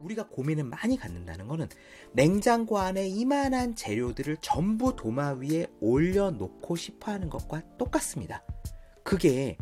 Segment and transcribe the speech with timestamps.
[0.00, 1.68] 우리가 고민을 많이 갖는다는 거는
[2.12, 8.42] 냉장고 안에 이만한 재료들을 전부 도마 위에 올려놓고 싶어 하는 것과 똑같습니다.
[9.02, 9.56] 그게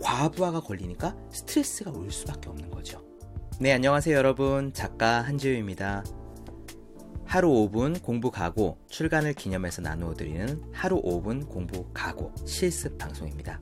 [0.00, 3.04] 과부하가 걸리니까 스트레스가 올 수밖에 없는 거죠.
[3.60, 4.72] 네, 안녕하세요, 여러분.
[4.72, 6.04] 작가 한지우입니다.
[7.30, 13.60] 하루 5분 공부 가고 출간을 기념해서 나누어 드리는 하루 5분 공부 가고 실습 방송입니다.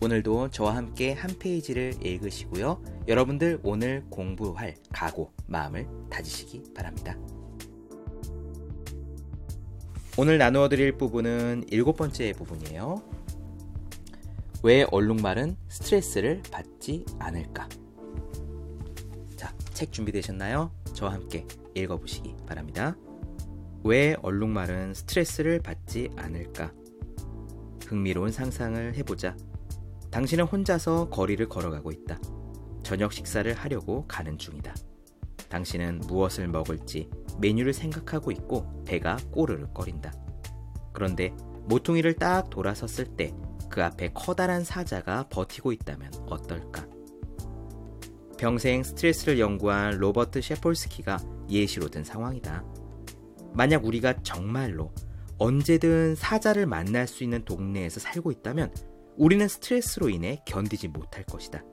[0.00, 2.82] 오늘도 저와 함께 한 페이지를 읽으시고요.
[3.08, 7.16] 여러분들 오늘 공부할 각오, 마음을 다지시기 바랍니다.
[10.18, 13.02] 오늘 나누어 드릴 부분은 일곱 번째 부분이에요.
[14.62, 17.68] 왜 얼룩말은 스트레스를 받지 않을까?
[19.36, 20.72] 자, 책 준비되셨나요?
[20.92, 22.96] 저와 함께 읽어보시기 바랍니다.
[23.84, 26.72] 왜 얼룩말은 스트레스를 받지 않을까?
[27.86, 29.36] 흥미로운 상상을 해보자.
[30.16, 32.18] 당신은 혼자서 거리를 걸어가고 있다.
[32.82, 34.74] 저녁 식사를 하려고 가는 중이다.
[35.50, 40.12] 당신은 무엇을 먹을지 메뉴를 생각하고 있고 배가 꼬르륵 거린다.
[40.92, 41.34] 그런데
[41.66, 43.34] 모퉁이를 딱 돌아섰을 때
[43.68, 46.86] 그 앞에 커다란 사자가 버티고 있다면 어떨까?
[48.38, 51.18] 평생 스트레스를 연구한 로버트 셰폴스키가
[51.50, 52.64] 예시로 든 상황이다.
[53.52, 54.94] 만약 우리가 정말로
[55.36, 58.72] 언제든 사자를 만날 수 있는 동네에서 살고 있다면
[59.16, 61.64] 우리는 스트레스로 인해 견디지 못할 것이다.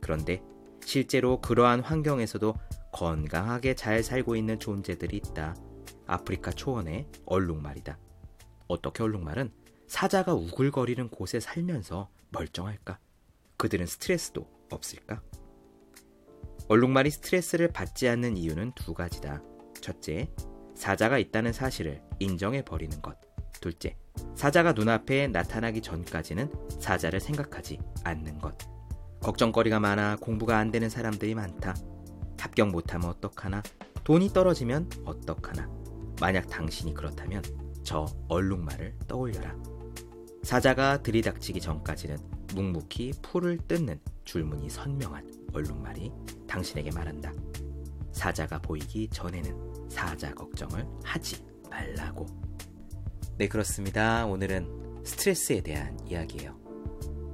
[0.00, 0.42] 그런데
[0.84, 2.54] 실제로 그러한 환경에서도
[2.92, 5.54] 건강하게 잘 살고 있는 존재들이 있다.
[6.06, 7.98] 아프리카 초원의 얼룩말이다.
[8.66, 9.52] 어떻게 얼룩말은
[9.86, 12.98] 사자가 우글거리는 곳에 살면서 멀쩡할까?
[13.56, 15.22] 그들은 스트레스도 없을까?
[16.68, 19.42] 얼룩말이 스트레스를 받지 않는 이유는 두 가지다.
[19.80, 20.30] 첫째,
[20.74, 23.18] 사자가 있다는 사실을 인정해 버리는 것.
[23.60, 23.96] 둘째,
[24.34, 28.56] 사자가 눈앞에 나타나기 전까지는 사자를 생각하지 않는 것.
[29.20, 31.74] 걱정거리가 많아 공부가 안 되는 사람들이 많다.
[32.38, 33.62] 합격 못하면 어떡하나?
[34.04, 35.68] 돈이 떨어지면 어떡하나?
[36.20, 37.42] 만약 당신이 그렇다면
[37.82, 39.54] 저 얼룩말을 떠올려라.
[40.42, 42.16] 사자가 들이닥치기 전까지는
[42.54, 46.12] 묵묵히 풀을 뜯는 줄무늬 선명한 얼룩말이
[46.48, 47.32] 당신에게 말한다.
[48.12, 52.26] 사자가 보이기 전에는 사자 걱정을 하지 말라고.
[53.40, 54.26] 네, 그렇습니다.
[54.26, 56.54] 오늘은 스트레스에 대한 이야기예요.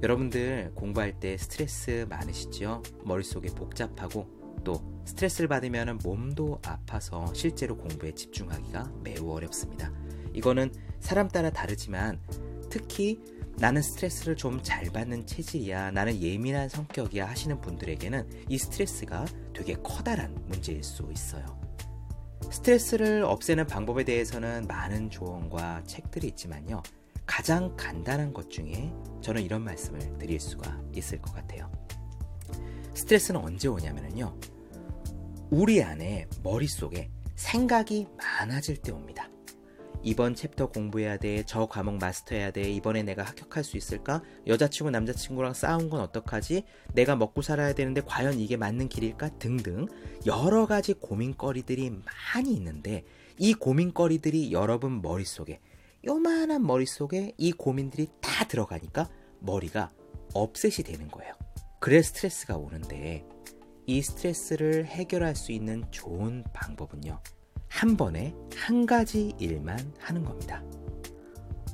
[0.01, 2.81] 여러분들 공부할 때 스트레스 많으시죠?
[3.03, 4.25] 머릿속이 복잡하고
[4.63, 9.91] 또 스트레스를 받으면 몸도 아파서 실제로 공부에 집중하기가 매우 어렵습니다.
[10.31, 12.21] 이거는 사람 따라 다르지만
[12.69, 13.19] 특히
[13.57, 20.33] 나는 스트레스를 좀 잘 받는 체질이야, 나는 예민한 성격이야 하시는 분들에게는 이 스트레스가 되게 커다란
[20.45, 21.66] 문제일 수 있어요.
[22.51, 26.81] 스트레스를 없애는 방법에 대해서는 많은 조언과 책들이 있지만요.
[27.25, 28.91] 가장 간단한 것 중에
[29.21, 31.69] 저는 이런 말씀을 드릴 수가 있을 것 같아요.
[32.93, 34.35] 스트레스는 언제 오냐면요.
[35.49, 39.29] 우리 안에 머릿속에 생각이 많아질 때 옵니다.
[40.07, 41.43] 이번 챕터 공부해야 돼.
[41.45, 42.71] 저 과목 마스터해야 돼.
[42.71, 44.23] 이번에 내가 합격할 수 있을까?
[44.47, 46.63] 여자친구, 남자친구랑 싸운 건 어떡하지?
[46.93, 49.37] 내가 먹고 살아야 되는데 과연 이게 맞는 길일까?
[49.37, 49.85] 등등
[50.25, 53.03] 여러 가지 고민거리들이 많이 있는데
[53.37, 55.59] 이 고민거리들이 여러분 머릿속에
[56.05, 59.09] 요만한 머릿속에 이 고민들이 다 들어가니까
[59.41, 59.91] 머리가
[60.33, 61.33] 업셋이 되는 거예요.
[61.81, 63.25] 그래 스트레스가 오는데
[63.85, 67.19] 이 스트레스를 해결할 수 있는 좋은 방법은요.
[67.67, 70.63] 한 번에 한 가지 일만 하는 겁니다.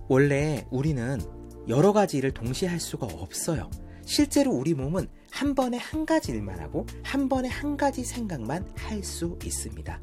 [0.08, 1.20] 원래 우리는
[1.68, 3.70] 여러 가지 일을 동시에 할 수가 없어요.
[4.06, 9.04] 실제로 우리 몸은 한 번에 한 가지 일만 하고 한 번에 한 가지 생각만 할
[9.04, 10.00] 수 있습니다.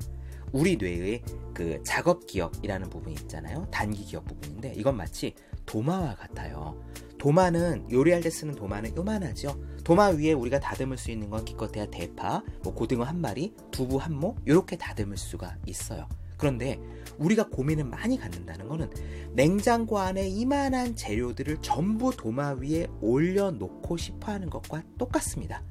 [0.52, 1.22] 우리 뇌의
[1.54, 3.68] 그 작업 기억이라는 부분이 있잖아요.
[3.70, 5.34] 단기 기억 부분인데 이건 마치
[5.66, 6.82] 도마와 같아요.
[7.20, 9.60] 도마는 요리할 때 쓰는 도마는 요만하죠.
[9.84, 14.14] 도마 위에 우리가 다듬을 수 있는 건 기껏해야 대파, 뭐 고등어 한 마리, 두부 한
[14.14, 16.08] 모, 이렇게 다듬을 수가 있어요.
[16.38, 16.80] 그런데
[17.18, 18.90] 우리가 고민을 많이 갖는다는 거는
[19.34, 25.62] 냉장고 안에 이만한 재료들을 전부 도마 위에 올려놓고 싶어 하는 것과 똑같습니다.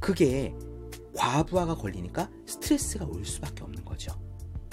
[0.00, 0.54] 그게
[1.14, 4.18] 과부하가 걸리니까 스트레스가 올 수밖에 없는 거죠.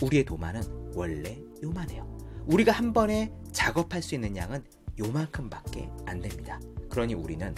[0.01, 2.17] 우리의 도마는 원래 요만해요.
[2.45, 4.63] 우리가 한 번에 작업할 수 있는 양은
[4.99, 6.59] 요만큼밖에 안 됩니다.
[6.89, 7.53] 그러니 우리는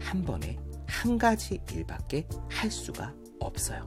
[0.00, 3.86] 한 번에 한 가지 일밖에 할 수가 없어요.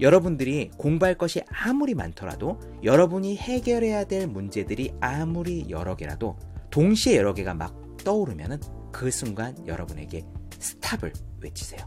[0.00, 6.36] 여러분들이 공부할 것이 아무리 많더라도 여러분이 해결해야 될 문제들이 아무리 여러 개라도
[6.70, 8.60] 동시에 여러 개가 막 떠오르면
[8.92, 10.24] 그 순간 여러분에게
[10.58, 11.80] 스탑을 외치세요.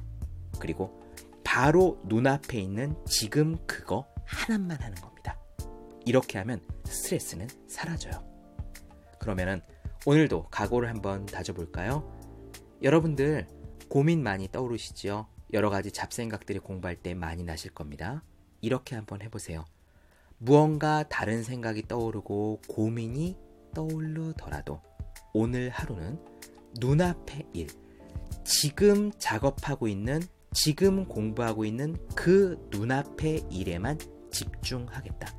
[0.60, 1.02] 그리고
[1.44, 5.40] 바로 눈앞에 있는 지금 그거 하나만 하는 겁니다.
[6.06, 8.39] 이렇게 하면 스트레스는 사라져요.
[9.20, 9.62] 그러면은
[10.06, 12.12] 오늘도 각오를 한번 다져볼까요?
[12.82, 13.48] 여러분들
[13.90, 15.28] 고민 많이 떠오르시죠?
[15.54, 18.24] 여러 가지 잡생각들이 공부할 때 많이 나실 겁니다.
[18.62, 19.66] 이렇게 한번 해보세요.
[20.38, 23.36] 무언가 다른 생각이 떠오르고 고민이
[23.74, 24.82] 떠오르더라도
[25.34, 26.20] 오늘 하루는
[26.80, 27.68] 눈앞의 일,
[28.44, 30.22] 지금 작업하고 있는,
[30.54, 34.00] 지금 공부하고 있는 그 눈앞의 일에만
[34.32, 35.34] 집중하겠다.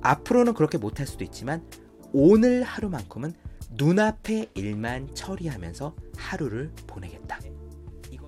[0.00, 1.64] 앞으로는 그렇게 못할 수도 있지만
[2.12, 3.32] 오늘 하루만큼은
[3.72, 7.40] 눈앞의 일만 처리하면서 하루를 보내겠다.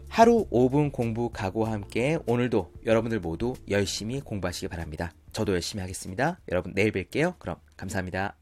[0.08, 5.10] 하루 5분 공부 각오와 함께 오늘도 여러분들 모두 열심히 공부하시기 바랍니다.
[5.32, 6.38] 저도 열심히 하겠습니다.
[6.52, 7.38] 여러분 내일 뵐게요.
[7.40, 8.36] 그럼 감사합니다.